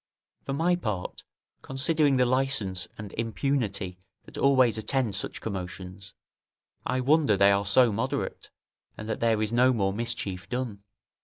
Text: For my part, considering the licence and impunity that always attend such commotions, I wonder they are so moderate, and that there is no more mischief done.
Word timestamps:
For 0.41 0.53
my 0.53 0.75
part, 0.75 1.21
considering 1.61 2.17
the 2.17 2.25
licence 2.25 2.87
and 2.97 3.13
impunity 3.13 3.99
that 4.23 4.35
always 4.35 4.79
attend 4.79 5.13
such 5.13 5.41
commotions, 5.41 6.15
I 6.87 7.01
wonder 7.01 7.37
they 7.37 7.51
are 7.51 7.67
so 7.67 7.91
moderate, 7.91 8.49
and 8.97 9.07
that 9.07 9.19
there 9.19 9.43
is 9.43 9.51
no 9.53 9.71
more 9.73 9.93
mischief 9.93 10.49
done. 10.49 10.81